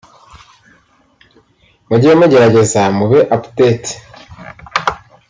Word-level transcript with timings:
Mujye 1.87 2.11
mugerageza 2.19 2.81
mube 2.95 3.19
update 3.35 3.91